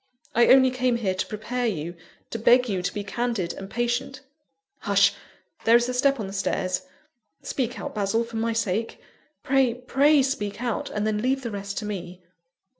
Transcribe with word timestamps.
I 0.33 0.47
only 0.47 0.71
came 0.71 0.95
here 0.95 1.13
to 1.13 1.27
prepare 1.27 1.67
you; 1.67 1.93
to 2.31 2.39
beg 2.39 2.67
you 2.67 2.81
to 2.81 2.91
be 2.91 3.03
candid 3.03 3.53
and 3.53 3.69
patient. 3.69 4.21
Hush! 4.79 5.13
there 5.63 5.75
is 5.75 5.87
a 5.89 5.93
step 5.93 6.19
on 6.19 6.25
the 6.25 6.33
stairs. 6.33 6.87
Speak 7.43 7.79
out, 7.79 7.93
Basil, 7.93 8.23
for 8.23 8.37
my 8.37 8.51
sake 8.51 8.99
pray, 9.43 9.75
pray, 9.75 10.23
speak 10.23 10.59
out, 10.59 10.89
and 10.89 11.05
then 11.05 11.21
leave 11.21 11.43
the 11.43 11.51
rest 11.51 11.77
to 11.77 11.85
me." 11.85 12.23